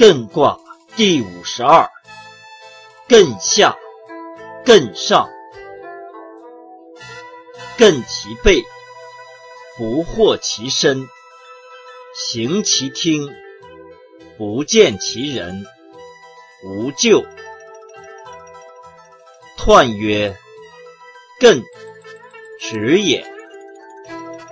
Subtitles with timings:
[0.00, 0.58] 艮卦
[0.96, 1.86] 第五十二，
[3.06, 3.76] 艮下，
[4.64, 5.28] 艮上，
[7.76, 8.62] 艮其背，
[9.76, 11.06] 不惑其身，
[12.14, 13.30] 行其听，
[14.38, 15.66] 不见其人，
[16.64, 17.22] 无咎。
[19.58, 20.34] 彖曰：
[21.38, 21.62] 艮，
[22.58, 23.22] 止也。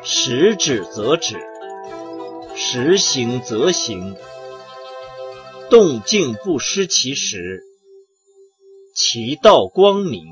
[0.03, 1.41] 时止则止，
[2.55, 4.15] 时行则行。
[5.71, 7.63] 动静不失其时，
[8.95, 10.25] 其道光明。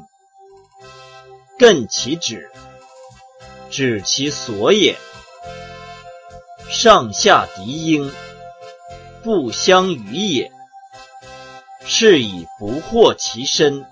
[1.58, 2.50] 艮其止，
[3.70, 4.96] 止其所也。
[6.70, 8.10] 上下敌应，
[9.22, 10.50] 不相与也。
[11.84, 13.84] 是以不惑其身，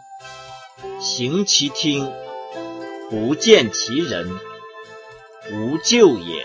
[0.98, 2.11] 行其听，
[3.11, 4.29] 不见其人，
[5.53, 6.45] 无咎也。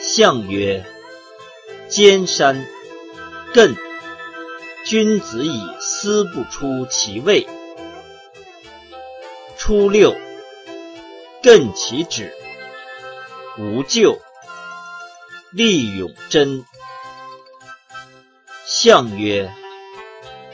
[0.00, 0.84] 象曰。
[1.92, 2.66] 艰山，
[3.52, 3.76] 艮。
[4.82, 7.46] 君子以思不出其位。
[9.58, 10.16] 初六，
[11.42, 12.34] 艮其止，
[13.58, 14.18] 无咎。
[15.50, 16.64] 利永贞。
[18.64, 19.52] 象曰：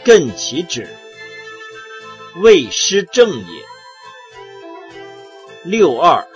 [0.04, 0.88] 艮其止，
[2.42, 3.62] 未失正也。
[5.62, 6.26] 六二，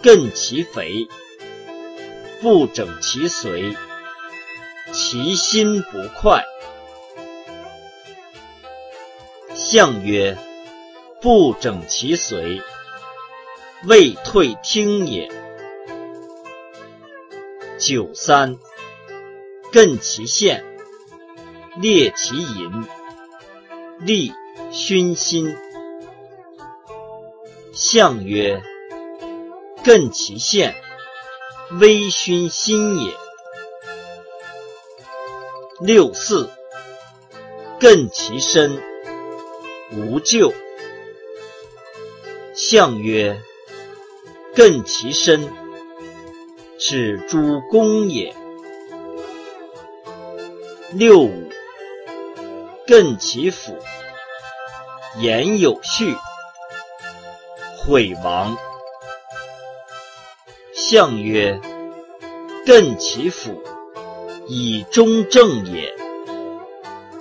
[0.00, 1.08] 艮其肥。
[2.42, 3.72] 不整其随，
[4.92, 6.42] 其心不快。
[9.54, 10.36] 象曰：
[11.20, 12.60] 不整其随，
[13.84, 15.30] 未退听也。
[17.78, 18.58] 九三，
[19.70, 20.64] 艮其限，
[21.76, 22.84] 列其淫，
[24.00, 24.34] 利
[24.72, 25.56] 熏心。
[27.72, 28.60] 象曰：
[29.84, 30.74] 艮其限。
[31.80, 33.14] 微醺心也。
[35.80, 36.50] 六四，
[37.80, 38.78] 艮其身，
[39.90, 40.52] 无咎。
[42.54, 43.40] 象曰：
[44.54, 45.50] 艮其身，
[46.78, 48.34] 是诸公也。
[50.92, 51.48] 六五，
[52.86, 53.78] 艮其府，
[55.16, 56.14] 言有序，
[57.78, 58.54] 毁亡。
[60.84, 61.60] 相曰：
[62.66, 63.62] 艮其辅，
[64.48, 65.94] 以中正也。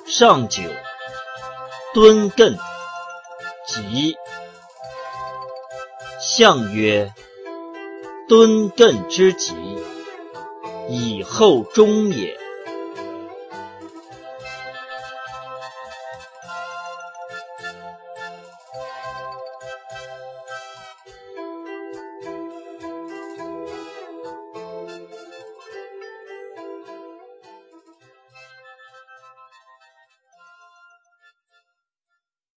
[0.03, 0.63] 上九，
[1.93, 2.57] 敦艮，
[3.67, 4.17] 吉。
[6.19, 7.13] 相曰：
[8.27, 9.53] 敦艮之吉，
[10.89, 12.40] 以后中也。